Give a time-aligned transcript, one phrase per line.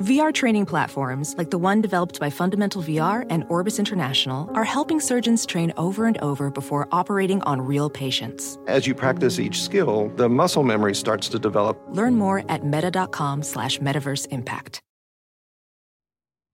[0.00, 4.98] VR training platforms, like the one developed by Fundamental VR and Orbis International, are helping
[4.98, 8.58] surgeons train over and over before operating on real patients.
[8.66, 11.78] As you practice each skill, the muscle memory starts to develop.
[11.90, 14.80] Learn more at meta.com slash metaverse impact.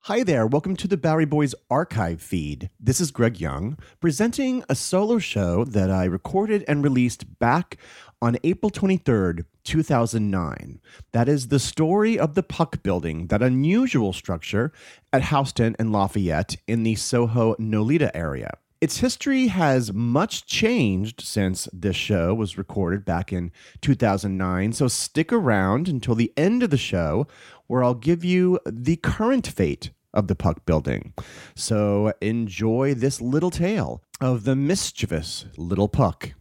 [0.07, 2.71] Hi there, welcome to the Bowery Boys archive feed.
[2.79, 7.77] This is Greg Young, presenting a solo show that I recorded and released back
[8.23, 10.81] on April 23rd, 2009.
[11.13, 14.73] That is the story of the Puck Building, that unusual structure
[15.13, 18.59] at Houston and Lafayette in the Soho Nolita area.
[18.81, 25.33] Its history has much changed since this show was recorded back in 2009, so stick
[25.33, 27.27] around until the end of the show
[27.67, 31.15] where I'll give you the current fate of the Puck building.
[31.55, 36.36] So enjoy this little tale of the mischievous little Puck.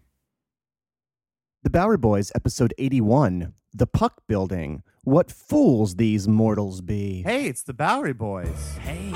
[1.66, 4.84] The Bowery Boys, episode 81 The Puck Building.
[5.04, 7.24] What fools these mortals be.
[7.24, 8.78] Hey, it's the Bowery Boys.
[8.78, 9.10] Hey.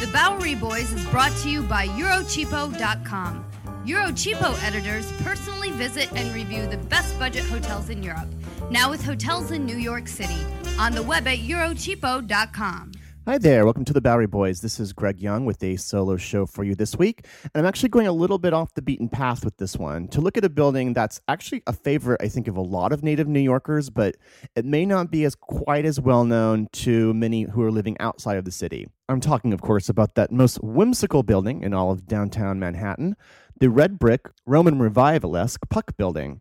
[0.00, 3.44] The Bowery Boys is brought to you by Eurocheapo.com.
[3.84, 8.30] Eurocheapo editors personally visit and review the best budget hotels in Europe,
[8.70, 10.46] now with hotels in New York City,
[10.78, 12.92] on the web at Eurocheapo.com.
[13.24, 14.62] Hi there, welcome to the Bowery Boys.
[14.62, 17.24] This is Greg Young with a solo show for you this week.
[17.44, 20.20] And I'm actually going a little bit off the beaten path with this one to
[20.20, 23.28] look at a building that's actually a favorite, I think, of a lot of native
[23.28, 24.16] New Yorkers, but
[24.56, 28.38] it may not be as quite as well known to many who are living outside
[28.38, 28.88] of the city.
[29.08, 33.14] I'm talking, of course, about that most whimsical building in all of downtown Manhattan,
[33.60, 36.40] the red brick Roman revivalesque Puck Building.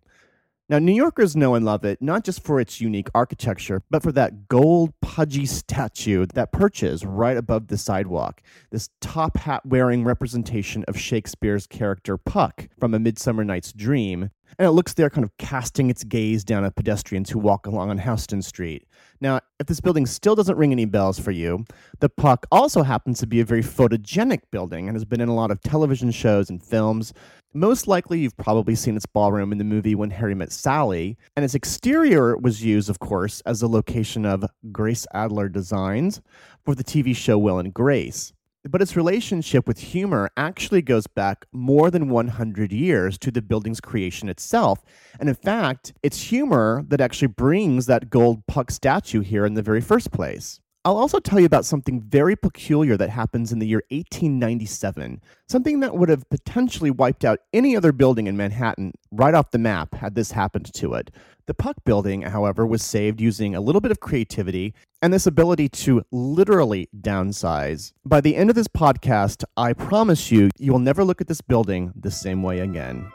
[0.72, 4.14] Now, New Yorkers know and love it, not just for its unique architecture, but for
[4.14, 8.42] that gold, pudgy statue that perches right above the sidewalk.
[8.70, 14.30] This top hat wearing representation of Shakespeare's character Puck from A Midsummer Night's Dream.
[14.58, 17.90] And it looks there kind of casting its gaze down at pedestrians who walk along
[17.90, 18.86] on Houston Street.
[19.20, 21.66] Now, if this building still doesn't ring any bells for you,
[22.00, 25.36] the Puck also happens to be a very photogenic building and has been in a
[25.36, 27.14] lot of television shows and films.
[27.54, 31.44] Most likely, you've probably seen its ballroom in the movie When Harry Met Sally, and
[31.44, 36.22] its exterior was used, of course, as the location of Grace Adler Designs
[36.64, 38.32] for the TV show Will and Grace.
[38.64, 43.82] But its relationship with humor actually goes back more than 100 years to the building's
[43.82, 44.82] creation itself.
[45.20, 49.62] And in fact, it's humor that actually brings that gold puck statue here in the
[49.62, 50.61] very first place.
[50.84, 55.80] I'll also tell you about something very peculiar that happens in the year 1897, something
[55.82, 59.94] that would have potentially wiped out any other building in Manhattan right off the map
[59.94, 61.12] had this happened to it.
[61.46, 65.70] The Puck building, however, was saved using a little bit of creativity and this ability
[65.70, 67.94] to literally downsize.
[68.04, 71.42] By the end of this podcast, I promise you, you will never look at this
[71.42, 73.12] building the same way again.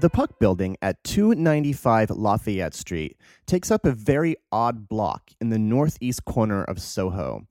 [0.00, 5.58] The Puck Building at 295 Lafayette Street takes up a very odd block in the
[5.58, 7.46] northeast corner of Soho.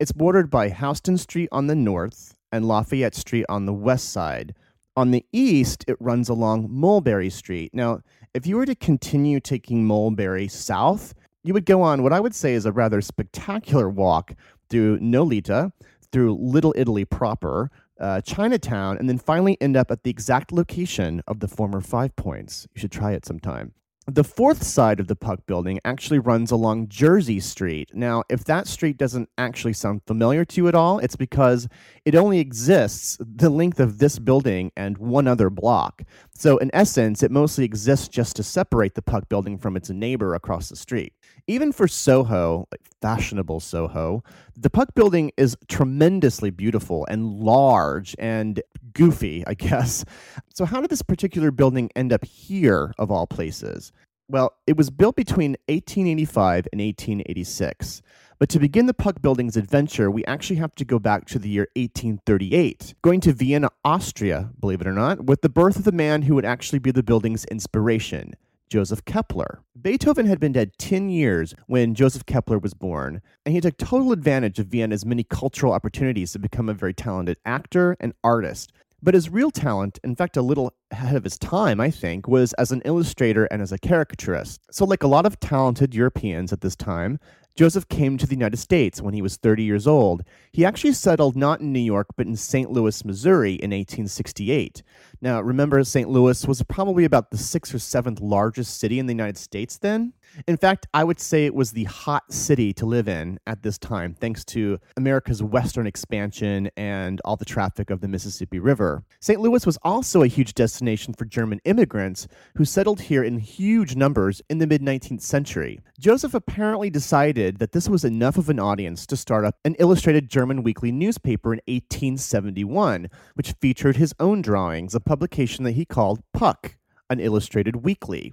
[0.00, 4.56] It's bordered by Houston Street on the north and Lafayette Street on the west side.
[4.96, 7.70] On the east, it runs along Mulberry Street.
[7.72, 8.00] Now,
[8.34, 12.34] if you were to continue taking Mulberry south, you would go on what I would
[12.34, 14.34] say is a rather spectacular walk
[14.68, 15.70] through Nolita,
[16.10, 21.22] through Little Italy proper, uh, Chinatown, and then finally end up at the exact location
[21.26, 22.66] of the former Five Points.
[22.74, 23.72] You should try it sometime.
[24.06, 27.88] The fourth side of the Puck building actually runs along Jersey Street.
[27.94, 31.68] Now, if that street doesn't actually sound familiar to you at all, it's because
[32.04, 36.02] it only exists the length of this building and one other block.
[36.34, 40.34] So, in essence, it mostly exists just to separate the Puck building from its neighbor
[40.34, 41.14] across the street.
[41.46, 42.68] Even for Soho,
[43.04, 44.24] fashionable Soho,
[44.56, 48.62] the Puck building is tremendously beautiful and large and
[48.94, 50.06] goofy, I guess.
[50.54, 53.92] So, how did this particular building end up here, of all places?
[54.26, 58.00] Well, it was built between 1885 and 1886.
[58.38, 61.50] But to begin the Puck Building's adventure, we actually have to go back to the
[61.50, 65.92] year 1838, going to Vienna, Austria, believe it or not, with the birth of the
[65.92, 68.32] man who would actually be the building's inspiration,
[68.68, 69.58] Joseph Keppler.
[69.80, 74.12] Beethoven had been dead 10 years when Joseph Keppler was born, and he took total
[74.12, 78.72] advantage of Vienna's many cultural opportunities to become a very talented actor and artist.
[79.04, 82.54] But his real talent, in fact, a little ahead of his time, I think, was
[82.54, 84.62] as an illustrator and as a caricaturist.
[84.70, 87.20] So, like a lot of talented Europeans at this time,
[87.56, 90.24] Joseph came to the United States when he was 30 years old.
[90.50, 92.70] He actually settled not in New York, but in St.
[92.72, 94.82] Louis, Missouri in 1868.
[95.20, 96.08] Now, remember, St.
[96.08, 100.14] Louis was probably about the sixth or seventh largest city in the United States then.
[100.46, 103.78] In fact, I would say it was the hot city to live in at this
[103.78, 109.04] time, thanks to America's western expansion and all the traffic of the Mississippi River.
[109.20, 109.40] St.
[109.40, 112.26] Louis was also a huge destination for German immigrants
[112.56, 115.80] who settled here in huge numbers in the mid 19th century.
[115.98, 120.28] Joseph apparently decided that this was enough of an audience to start up an illustrated
[120.28, 126.22] German weekly newspaper in 1871, which featured his own drawings, a publication that he called
[126.32, 126.76] Puck,
[127.08, 128.32] an illustrated weekly.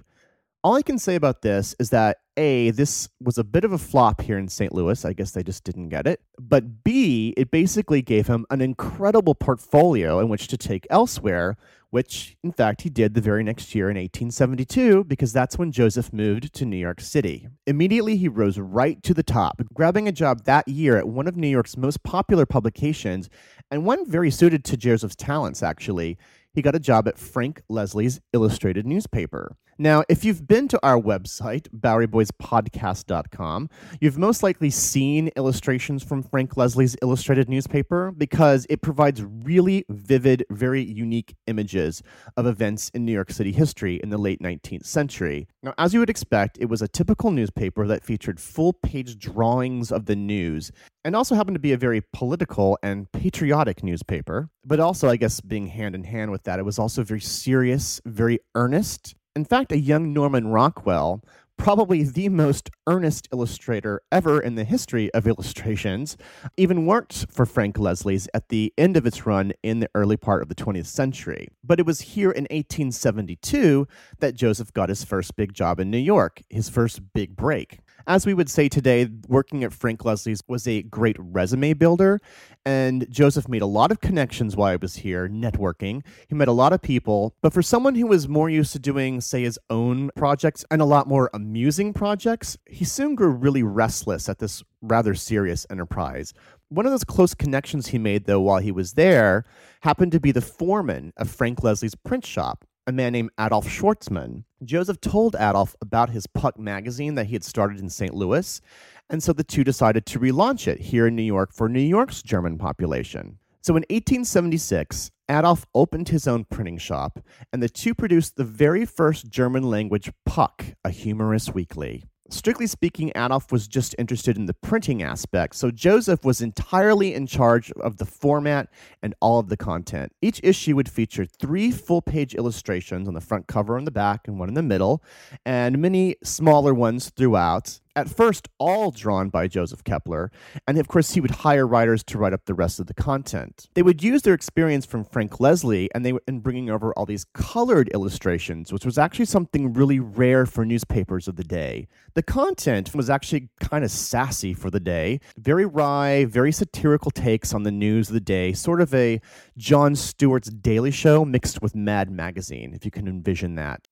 [0.64, 3.78] All I can say about this is that A, this was a bit of a
[3.78, 4.72] flop here in St.
[4.72, 5.04] Louis.
[5.04, 6.20] I guess they just didn't get it.
[6.38, 11.56] But B, it basically gave him an incredible portfolio in which to take elsewhere,
[11.90, 16.12] which in fact he did the very next year in 1872, because that's when Joseph
[16.12, 17.48] moved to New York City.
[17.66, 21.36] Immediately, he rose right to the top, grabbing a job that year at one of
[21.36, 23.28] New York's most popular publications,
[23.72, 26.18] and one very suited to Joseph's talents, actually.
[26.54, 29.56] He got a job at Frank Leslie's illustrated newspaper.
[29.78, 33.70] Now, if you've been to our website, BoweryBoysPodcast.com,
[34.00, 40.44] you've most likely seen illustrations from Frank Leslie's illustrated newspaper because it provides really vivid,
[40.50, 42.02] very unique images
[42.36, 45.48] of events in New York City history in the late 19th century.
[45.62, 49.90] Now, as you would expect, it was a typical newspaper that featured full page drawings
[49.90, 50.70] of the news
[51.04, 54.50] and also happened to be a very political and patriotic newspaper.
[54.64, 58.00] But also, I guess, being hand in hand with that, it was also very serious,
[58.04, 61.22] very earnest in fact, a young Norman Rockwell,
[61.56, 66.16] probably the most earnest illustrator ever in the history of illustrations,
[66.56, 70.42] even worked for Frank Leslie's at the end of its run in the early part
[70.42, 71.48] of the 20th century.
[71.62, 73.86] But it was here in 1872
[74.18, 77.78] that Joseph got his first big job in New York, his first big break.
[78.06, 82.20] As we would say today, working at Frank Leslie's was a great resume builder,
[82.64, 86.02] and Joseph made a lot of connections while he was here, networking.
[86.28, 89.20] He met a lot of people, but for someone who was more used to doing,
[89.20, 94.28] say, his own projects and a lot more amusing projects, he soon grew really restless
[94.28, 96.34] at this rather serious enterprise.
[96.68, 99.44] One of those close connections he made, though, while he was there,
[99.82, 104.44] happened to be the foreman of Frank Leslie's print shop a man named Adolf Schwarzmann.
[104.64, 108.14] Joseph told Adolf about his Puck magazine that he had started in St.
[108.14, 108.60] Louis,
[109.08, 112.22] and so the two decided to relaunch it here in New York for New York's
[112.22, 113.38] German population.
[113.60, 117.20] So in 1876, Adolf opened his own printing shop,
[117.52, 122.04] and the two produced the very first German language Puck, a humorous weekly.
[122.32, 127.26] Strictly speaking, Adolf was just interested in the printing aspect, so Joseph was entirely in
[127.26, 128.70] charge of the format
[129.02, 130.12] and all of the content.
[130.22, 134.26] Each issue would feature three full page illustrations on the front cover and the back,
[134.26, 135.04] and one in the middle,
[135.44, 140.30] and many smaller ones throughout at first all drawn by Joseph Keppler,
[140.66, 143.68] and of course he would hire writers to write up the rest of the content.
[143.74, 147.26] They would use their experience from Frank Leslie and they in bringing over all these
[147.34, 151.88] colored illustrations, which was actually something really rare for newspapers of the day.
[152.14, 157.54] The content was actually kind of sassy for the day, very wry, very satirical takes
[157.54, 159.20] on the news of the day, sort of a
[159.56, 163.86] Jon Stewart's Daily Show mixed with Mad Magazine, if you can envision that.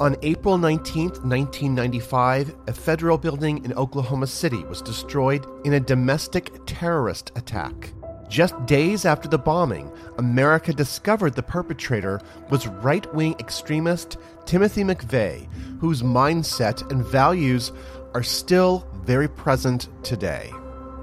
[0.00, 5.80] On April 19th, 1995, a federal building building in Oklahoma City was destroyed in a
[5.80, 7.92] domestic terrorist attack.
[8.28, 12.20] Just days after the bombing, America discovered the perpetrator
[12.50, 15.48] was right wing extremist Timothy McVeigh,
[15.80, 17.72] whose mindset and values
[18.14, 20.52] are still very present today.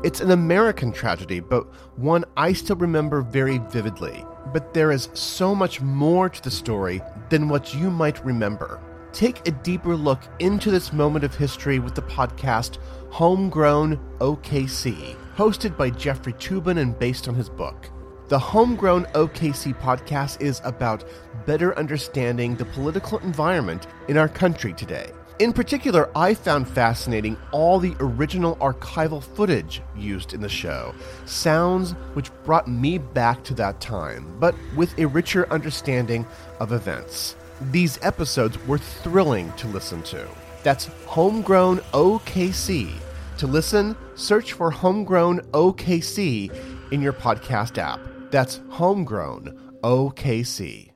[0.06, 1.66] It's an American tragedy, but
[1.98, 4.26] one I still remember very vividly.
[4.54, 8.80] But there is so much more to the story than what you might remember
[9.14, 12.78] take a deeper look into this moment of history with the podcast
[13.10, 17.90] Homegrown OKC, hosted by Jeffrey Toobin and based on his book.
[18.28, 21.04] The Homegrown OKC podcast is about
[21.48, 25.12] better understanding the political environment in our country today.
[25.40, 30.94] In particular, I found fascinating all the original archival footage used in the show,
[31.26, 36.28] sounds which brought me back to that time, but with a richer understanding
[36.60, 37.38] of events.
[37.62, 40.28] These episodes were thrilling to listen to.
[40.64, 42.90] That's Homegrown OKC.
[43.38, 46.54] To listen, search for Homegrown OKC
[46.92, 48.00] in your podcast app.
[48.32, 50.89] That's Homegrown OKC.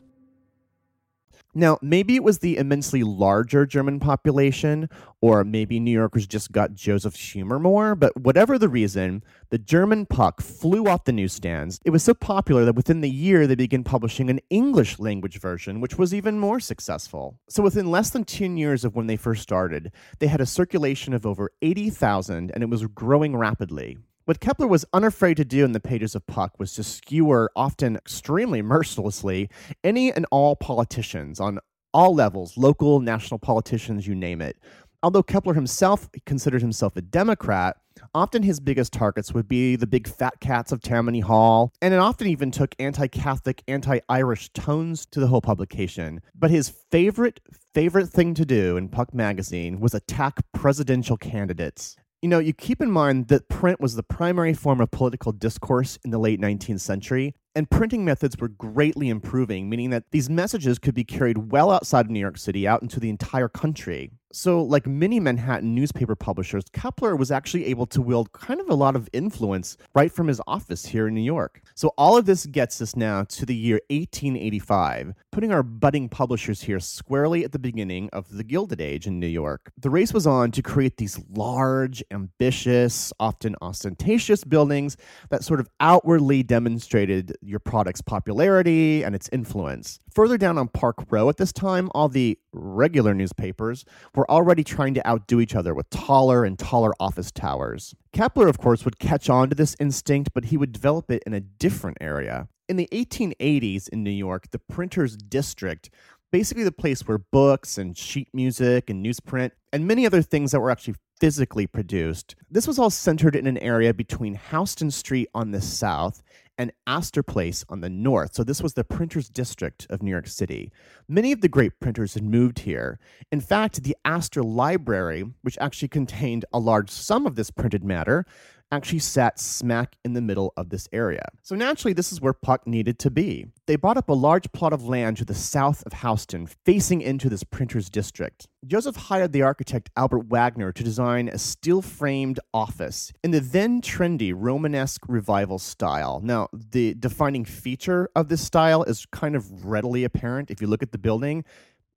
[1.56, 4.90] Now, maybe it was the immensely larger German population,
[5.22, 10.08] or maybe New Yorkers just got Joseph's humor more, but whatever the reason, the German
[10.08, 11.80] Puck flew off the newsstands.
[11.86, 15.80] It was so popular that within the year they began publishing an English language version,
[15.80, 17.40] which was even more successful.
[17.50, 21.14] So within less than 10 years of when they first started, they had a circulation
[21.14, 23.98] of over 80,000 and it was growing rapidly.
[24.25, 27.98] What Keppler was unafraid to do in the pages of Puck was to skewer, often
[27.98, 29.50] extremely mercilessly,
[29.84, 31.60] any and all politicians on
[31.94, 34.58] all levels local, national politicians, you name it.
[35.03, 37.75] Although Keppler himself considered himself a Democrat,
[38.15, 42.00] often his biggest targets would be the big fat cats of Tammany Hall, and it
[42.00, 46.22] often even took anti Catholic, anti Irish tones to the whole publication.
[46.34, 47.42] But his favorite,
[47.74, 51.98] favorite thing to do in Puck magazine was attack presidential candidates.
[52.24, 56.00] You know, you keep in mind that print was the primary form of political discourse
[56.06, 60.80] in the late 19th century, and printing methods were greatly improving, meaning that these messages
[60.80, 64.12] could be carried well outside of New York City out into the entire country.
[64.36, 68.74] So, like many Manhattan newspaper publishers, Keppler was actually able to wield kind of a
[68.74, 71.62] lot of influence right from his office here in New York.
[71.76, 76.64] So, all of this gets us now to the year 1885, putting our budding publishers
[76.64, 79.72] here squarely at the beginning of the Gilded Age in New York.
[79.80, 84.98] The race was on to create these large, ambitious, often ostentatious buildings
[85.30, 90.00] that sort of outwardly demonstrated your product's popularity and its influence.
[90.14, 93.86] Further down on Park Row at this time, all the regular newspapers
[94.16, 97.94] were already trying to outdo each other with taller and taller office towers.
[98.14, 101.34] Keppler, of course, would catch on to this instinct, but he would develop it in
[101.34, 102.48] a different area.
[102.70, 105.90] In the 1880s in New York, the printer's district
[106.34, 110.60] basically the place where books and sheet music and newsprint and many other things that
[110.60, 112.36] were actually physically produced.
[112.50, 116.24] This was all centered in an area between Houston Street on the south
[116.58, 118.36] and Astor Place on the north.
[118.36, 120.72] So this was the printers district of New York City.
[121.08, 123.00] Many of the great printers had moved here.
[123.32, 128.26] In fact, the Astor Library, which actually contained a large sum of this printed matter,
[128.75, 131.25] actually sat smack in the middle of this area.
[131.42, 133.48] So naturally, this is where Puck needed to be.
[133.65, 137.30] They bought up a large plot of land to the south of Houston, facing into
[137.30, 138.48] this printer's district.
[138.65, 143.82] Joseph hired the architect Albert Wagner to design a steel framed office in the then
[143.82, 146.22] trendy Romanesque revival style.
[146.24, 150.84] Now, the defining feature of this style is kind of readily apparent if you look
[150.84, 151.44] at the building.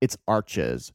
[0.01, 0.93] It's arches.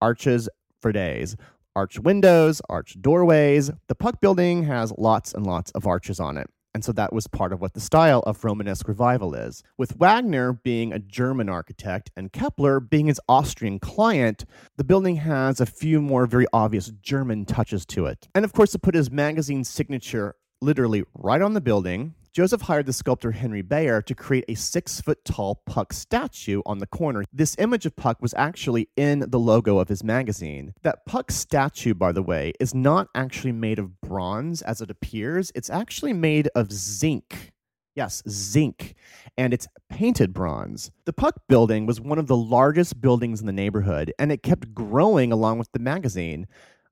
[0.00, 0.48] Arches
[0.80, 1.36] for days
[1.76, 3.70] arch windows, arch doorways.
[3.88, 6.48] The Puck building has lots and lots of arches on it.
[6.74, 9.62] And so that was part of what the style of Romanesque revival is.
[9.78, 14.44] With Wagner being a German architect and Keppler being his Austrian client,
[14.76, 18.28] the building has a few more very obvious German touches to it.
[18.34, 22.86] And of course, to put his magazine signature literally right on the building, Joseph hired
[22.86, 27.22] the sculptor Henry Baerer to create a six foot tall Puck statue on the corner.
[27.32, 30.74] This image of Puck was actually in the logo of his magazine.
[30.82, 35.52] That Puck statue, by the way, is not actually made of bronze as it appears,
[35.54, 37.52] it's actually made of zinc.
[37.94, 38.96] Yes, zinc.
[39.38, 40.90] And it's painted bronze.
[41.04, 44.74] The Puck building was one of the largest buildings in the neighborhood, and it kept
[44.74, 46.48] growing along with the magazine.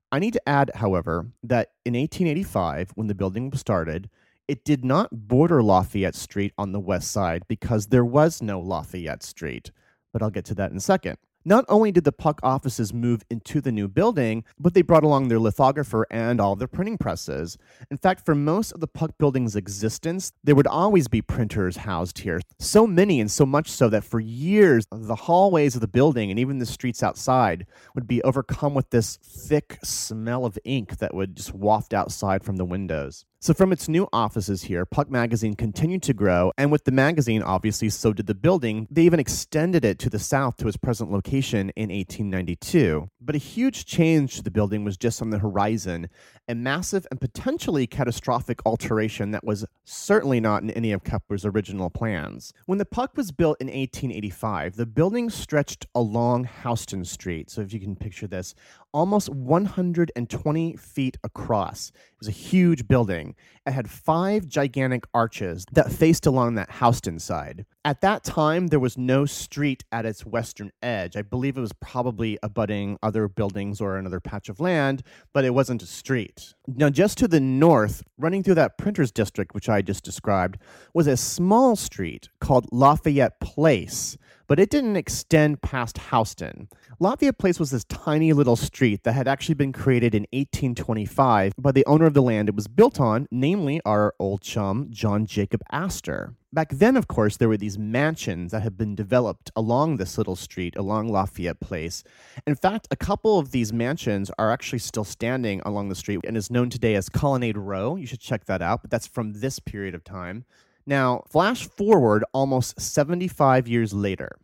[0.09, 4.09] I need to add, however, that in 1885, when the building was started,
[4.47, 9.23] it did not border Lafayette Street on the west side because there was no Lafayette
[9.23, 9.71] Street,
[10.11, 11.17] but I'll get to that in a second.
[11.45, 15.27] Not only did the Puck offices move into the new building, but they brought along
[15.27, 17.57] their lithographer and all of their printing presses.
[17.91, 22.19] In fact, for most of the Puck building's existence, there would always be printers housed
[22.19, 22.39] here.
[22.59, 26.39] So many and so much so that for years, the hallways of the building and
[26.39, 31.35] even the streets outside would be overcome with this thick smell of ink that would
[31.35, 33.25] just waft outside from the windows.
[33.43, 37.43] So, from its new offices here, Puck Magazine continued to grow, and with the magazine,
[37.43, 38.87] obviously, so did the building.
[38.89, 43.09] They even extended it to the south to its present location in 1892.
[43.19, 46.07] But a huge change to the building was just on the horizon,
[46.47, 51.89] a massive and potentially catastrophic alteration that was certainly not in any of Keppler's original
[51.89, 52.53] plans.
[52.65, 57.49] When the Puck was built in 1885, the building stretched along Houston Street.
[57.49, 58.55] So, if you can picture this,
[58.93, 61.89] almost 120 feet across.
[61.89, 63.35] It was a huge building.
[63.65, 67.65] It had five gigantic arches that faced along that Houston side.
[67.83, 71.17] At that time, there was no street at its western edge.
[71.17, 75.53] I believe it was probably abutting other buildings or another patch of land, but it
[75.53, 76.53] wasn't a street.
[76.67, 80.57] Now, just to the north, running through that printer's district, which I just described,
[80.93, 86.67] was a small street called Lafayette Place but it didn't extend past Houston.
[86.99, 91.71] Lafayette Place was this tiny little street that had actually been created in 1825 by
[91.71, 95.61] the owner of the land it was built on, namely our old chum, John Jacob
[95.71, 96.35] Astor.
[96.53, 100.35] Back then, of course, there were these mansions that had been developed along this little
[100.35, 102.03] street, along Lafayette Place.
[102.45, 106.37] In fact, a couple of these mansions are actually still standing along the street and
[106.37, 107.95] is known today as Colonnade Row.
[107.95, 110.45] You should check that out, but that's from this period of time.
[110.85, 114.37] Now, flash forward almost 75 years later.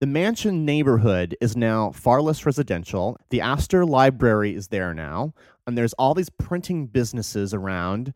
[0.00, 3.16] The mansion neighborhood is now far less residential.
[3.30, 5.32] The Astor Library is there now,
[5.66, 8.12] and there's all these printing businesses around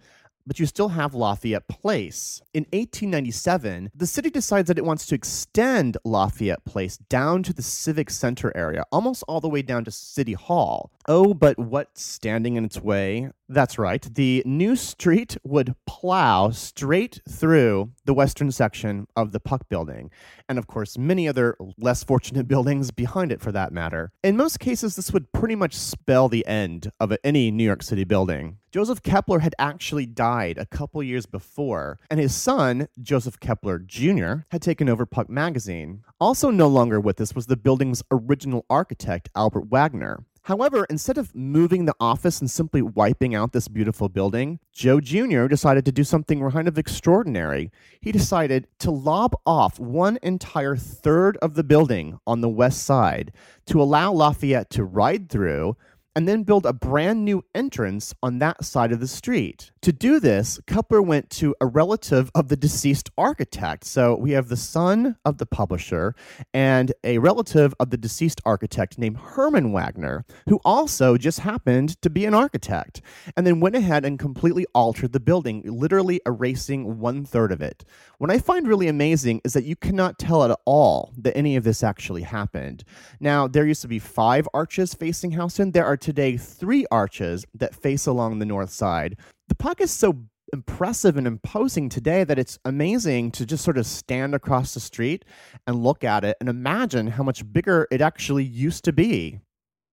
[0.46, 2.40] but you still have Lafayette Place.
[2.54, 7.62] In 1897, the city decides that it wants to extend Lafayette Place down to the
[7.62, 10.92] Civic Center area, almost all the way down to City Hall.
[11.09, 13.31] Oh, but what's standing in its way?
[13.49, 14.03] That's right.
[14.03, 20.11] The new street would plow straight through the western section of the Puck building,
[20.49, 24.11] and of course, many other less fortunate buildings behind it for that matter.
[24.25, 28.03] In most cases, this would pretty much spell the end of any New York City
[28.03, 28.59] building.
[28.73, 34.45] Joseph Keppler had actually died a couple years before, and his son, Joseph Keppler Jr.,
[34.51, 36.03] had taken over Puck magazine.
[36.21, 40.25] Also, no longer with us was the building's original architect, Albert Wagner.
[40.47, 45.49] However, instead of moving the office and simply wiping out this beautiful building, Joe Jr.
[45.49, 47.73] decided to do something kind of extraordinary.
[48.00, 53.33] He decided to lob off one entire third of the building on the west side
[53.67, 55.76] to allow Lafayette to ride through
[56.16, 59.70] and then build a brand new entrance on that side of the street.
[59.82, 63.85] To do this, Keppler went to a relative of the deceased architect.
[63.85, 66.14] So we have the son of the publisher
[66.54, 72.08] and a relative of the deceased architect named Herman Wagner, who also just happened to
[72.08, 73.02] be an architect,
[73.37, 77.85] and then went ahead and completely altered the building, literally erasing one third of it.
[78.18, 81.64] What I find really amazing is that you cannot tell at all that any of
[81.64, 82.82] this actually happened.
[83.20, 85.73] Now, there used to be five arches facing Houston.
[85.73, 89.17] There are today three arches that face along the north side.
[89.49, 90.17] The puck is so
[90.53, 95.25] impressive and imposing today that it's amazing to just sort of stand across the street
[95.67, 99.41] and look at it and imagine how much bigger it actually used to be.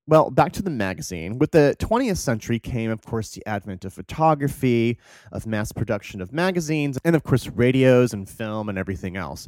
[0.06, 1.40] Well, back to the magazine.
[1.40, 5.00] With the 20th century came, of course, the advent of photography,
[5.32, 9.48] of mass production of magazines, and of course, radios and film and everything else.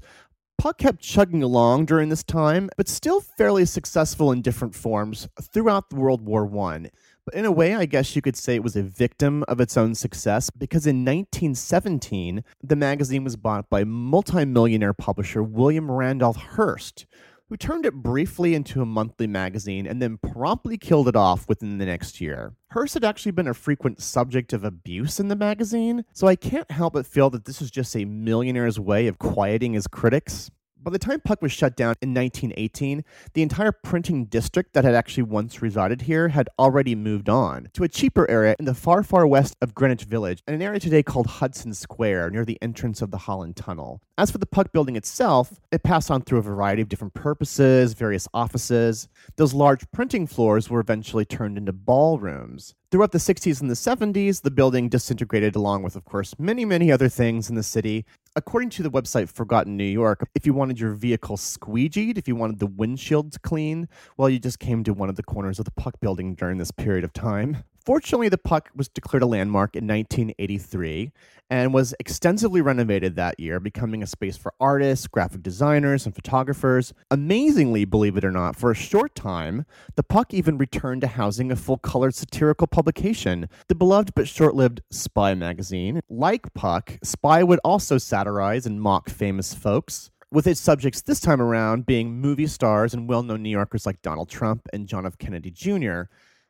[0.57, 5.93] Puck kept chugging along during this time, but still fairly successful in different forms throughout
[5.93, 6.89] World War I.
[7.25, 9.77] But in a way, I guess you could say it was a victim of its
[9.77, 17.05] own success because in 1917, the magazine was bought by multimillionaire publisher William Randolph Hearst,
[17.49, 21.77] who turned it briefly into a monthly magazine and then promptly killed it off within
[21.77, 22.53] the next year.
[22.71, 26.69] Hearst had actually been a frequent subject of abuse in the magazine, so I can't
[26.71, 30.49] help but feel that this was just a millionaire's way of quieting his critics.
[30.85, 34.93] By the time Puck was shut down in 1918, the entire printing district that had
[34.93, 39.01] actually once resided here had already moved on to a cheaper area in the far,
[39.01, 43.01] far west of Greenwich Village, in an area today called Hudson Square, near the entrance
[43.01, 43.99] of the Holland Tunnel.
[44.15, 47.93] As for the Puck building itself, it passed on through a variety of different purposes,
[47.93, 49.07] various offices.
[49.37, 52.75] Those large printing floors were eventually turned into ballrooms.
[52.91, 56.91] Throughout the 60s and the 70s, the building disintegrated along with, of course, many, many
[56.91, 58.05] other things in the city.
[58.37, 62.35] According to the website Forgotten New York, if you wanted your vehicle squeegeed, if you
[62.35, 65.71] wanted the windshields clean, well, you just came to one of the corners of the
[65.71, 67.63] Puck building during this period of time.
[67.85, 71.11] Fortunately, the Puck was declared a landmark in 1983
[71.51, 76.95] and was extensively renovated that year, becoming a space for artists, graphic designers, and photographers.
[77.11, 81.51] Amazingly, believe it or not, for a short time, the Puck even returned to housing
[81.51, 86.01] a full colored satirical publication, the beloved but short lived Spy magazine.
[86.09, 91.41] Like Puck, Spy would also satirize and mock famous folks with its subjects this time
[91.41, 95.19] around being movie stars and well known New Yorkers like Donald Trump and John F.
[95.19, 96.03] Kennedy Jr.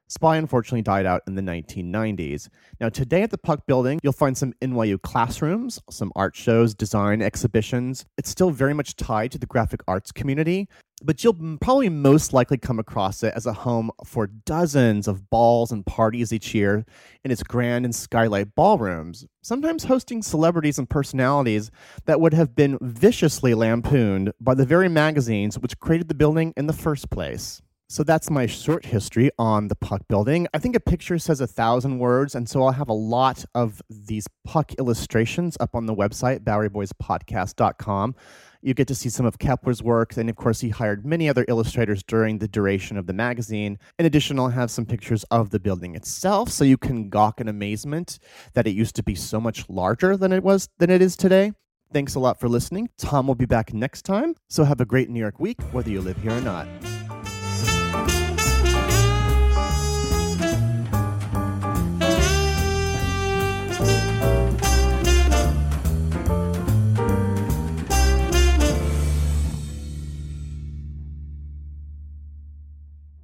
[0.07, 2.49] Spy unfortunately died out in the 1990s.
[2.79, 7.23] Now, today at the Puck Building, you'll find some NYU classrooms, some art shows, design
[7.23, 8.05] exhibitions.
[8.17, 10.69] It's still very much tied to the graphic arts community,
[11.03, 15.71] but you'll probably most likely come across it as a home for dozens of balls
[15.71, 16.85] and parties each year
[17.23, 21.71] in its grand and skylight ballrooms, sometimes hosting celebrities and personalities
[22.05, 26.67] that would have been viciously lampooned by the very magazines which created the building in
[26.67, 27.61] the first place.
[27.88, 30.48] So that's my short history on the Puck building.
[30.56, 33.80] I think a picture says a thousand words, and so I'll have a lot of
[33.89, 38.15] these Puck illustrations up on the website, BoweryBoysPodcast.com.
[38.63, 41.45] You get to see some of Keppler's work, and of course, he hired many other
[41.48, 43.78] illustrators during the duration of the magazine.
[44.00, 47.48] In addition, I'll have some pictures of the building itself, so you can gawk in
[47.48, 48.17] amazement
[48.56, 51.52] that it used to be so much larger than it was than it is today.
[51.93, 52.89] Thanks a lot for listening.
[52.98, 56.02] Tom will be back next time, so have a great New York week, whether you
[56.02, 56.67] live here or not.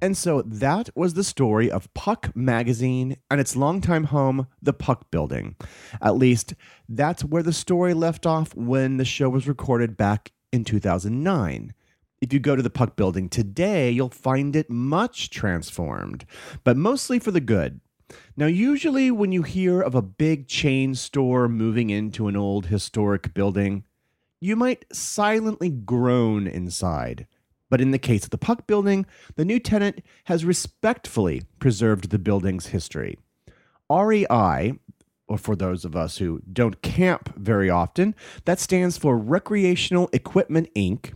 [0.02, 5.12] And so that was the story of Puck Magazine and its longtime home, the Puck
[5.12, 5.54] Building.
[6.02, 6.54] At least
[6.88, 11.72] that's where the story left off when the show was recorded back in 2009.
[12.20, 16.26] If you go to the Puck Building today, you'll find it much transformed,
[16.64, 17.80] but mostly for the good.
[18.36, 23.32] Now, usually when you hear of a big chain store moving into an old historic
[23.34, 23.84] building,
[24.40, 27.28] you might silently groan inside.
[27.72, 29.06] But in the case of the Puck Building,
[29.36, 33.18] the new tenant has respectfully preserved the building's history.
[33.90, 34.74] REI,
[35.26, 40.68] or for those of us who don't camp very often, that stands for Recreational Equipment
[40.76, 41.14] Inc.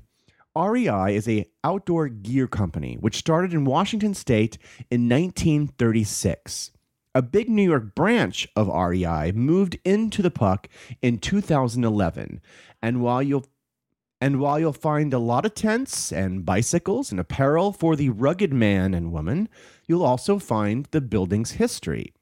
[0.57, 4.57] REI is a outdoor gear company which started in Washington state
[4.91, 6.71] in 1936.
[7.15, 10.71] A big New York branch of REI moved into the Puck
[11.03, 12.41] in 2011,
[12.83, 13.45] and while you'll
[14.21, 18.53] and while you'll find a lot of tents and bicycles and apparel for the rugged
[18.53, 19.49] man and woman,
[19.87, 22.15] you'll also find the building's history.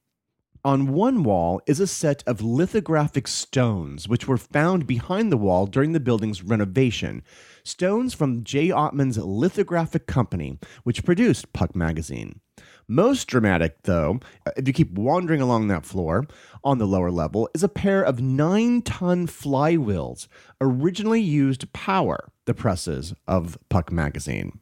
[0.64, 5.66] On one wall is a set of lithographic stones, which were found behind the wall
[5.66, 7.22] during the building's renovation.
[7.64, 8.70] Stones from J.
[8.70, 12.40] Ottmann's lithographic company, which produced Puck magazine.
[12.86, 16.26] Most dramatic, though, uh, if you keep wandering along that floor
[16.62, 20.28] on the lower level, is a pair of nine ton flywheels
[20.60, 24.60] originally used to power the presses of Puck magazine.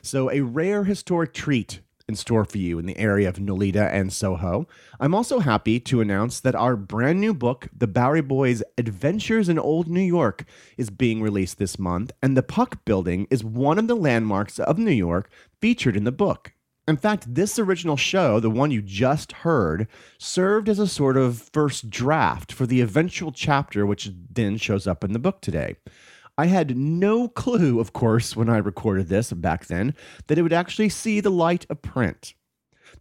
[0.00, 4.10] So, a rare historic treat in store for you in the area of Nolita and
[4.10, 4.66] Soho.
[4.98, 9.58] I'm also happy to announce that our brand new book, The Bowery Boys Adventures in
[9.58, 10.44] Old New York,
[10.78, 14.78] is being released this month, and the Puck Building is one of the landmarks of
[14.78, 16.54] New York featured in the book.
[16.88, 21.50] In fact, this original show, the one you just heard, served as a sort of
[21.52, 25.76] first draft for the eventual chapter, which then shows up in the book today.
[26.38, 29.94] I had no clue, of course, when I recorded this back then,
[30.28, 32.32] that it would actually see the light of print.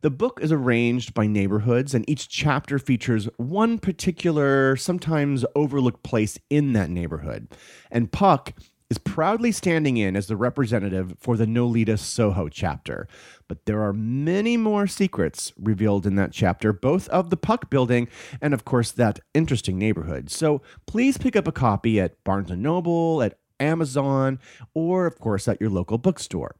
[0.01, 6.37] The book is arranged by neighborhoods, and each chapter features one particular, sometimes overlooked place
[6.49, 7.47] in that neighborhood.
[7.89, 8.51] And Puck
[8.89, 13.07] is proudly standing in as the representative for the Nolita Soho chapter.
[13.47, 18.07] But there are many more secrets revealed in that chapter, both of the Puck building
[18.41, 20.29] and, of course, that interesting neighborhood.
[20.29, 24.39] So please pick up a copy at Barnes & Noble, at Amazon,
[24.73, 26.55] or, of course, at your local bookstore.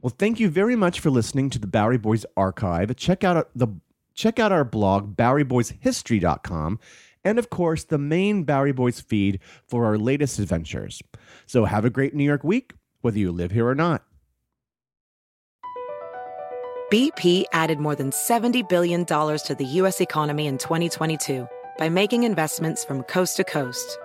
[0.00, 2.96] Well, thank you very much for listening to the Bowery Boys Archive.
[2.96, 3.68] Check out uh, the
[4.14, 6.78] check out our blog, BoweryBoysHistory.com,
[7.24, 11.02] and of course, the main Bowery Boys feed for our latest adventures.
[11.46, 14.04] So have a great New York week, whether you live here or not.
[16.90, 20.00] BP added more than $70 billion to the U.S.
[20.00, 23.96] economy in 2022 by making investments from coast to coast.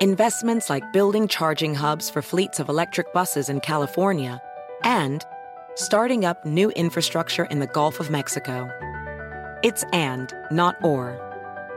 [0.00, 4.40] Investments like building charging hubs for fleets of electric buses in California
[4.84, 5.22] and
[5.74, 8.70] starting up new infrastructure in the Gulf of Mexico.
[9.62, 11.27] It's and, not or.